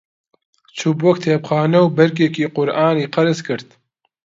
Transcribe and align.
چوو 0.77 0.97
بۆ 1.01 1.09
کتێبخانە 1.17 1.79
و 1.81 1.93
بەرگێکی 1.97 2.51
قورئانی 2.55 3.11
قەرز 3.13 3.39
کرد. 3.47 3.67